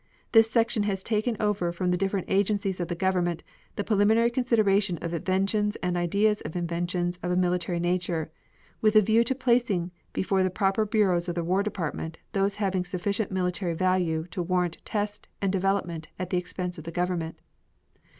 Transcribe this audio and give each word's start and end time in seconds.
This 0.31 0.49
section 0.49 0.81
has 0.89 1.03
taken 1.03 1.37
over 1.39 1.71
from 1.71 1.91
the 1.91 1.95
different 1.97 2.25
agencies 2.27 2.79
of 2.79 2.87
the 2.87 2.95
government 2.95 3.43
the 3.75 3.83
preliminary 3.83 4.31
consideration 4.31 4.97
of 4.97 5.13
inventions 5.13 5.75
and 5.75 5.95
ideas 5.95 6.41
of 6.41 6.55
inventions 6.55 7.19
of 7.21 7.29
a 7.29 7.35
military 7.35 7.79
nature, 7.79 8.31
with 8.81 8.95
a 8.95 9.01
view 9.01 9.23
to 9.23 9.35
placing 9.35 9.91
before 10.11 10.41
the 10.41 10.49
proper 10.49 10.85
bureaus 10.87 11.29
of 11.29 11.35
the 11.35 11.43
War 11.43 11.61
Department 11.61 12.17
those 12.31 12.55
having 12.55 12.83
sufficient 12.83 13.31
military 13.31 13.75
value 13.75 14.25
to 14.31 14.41
warrant 14.41 14.83
test 14.85 15.27
and 15.39 15.51
development 15.51 16.07
at 16.17 16.31
the 16.31 16.37
expense 16.37 16.79
of 16.79 16.85
the 16.85 16.91
government. 16.91 17.37